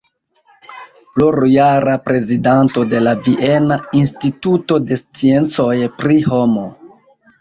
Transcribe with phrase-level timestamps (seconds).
[1.17, 6.65] Plurjara prezidanto de la Viena Instituto de Sciencoj pri Homo.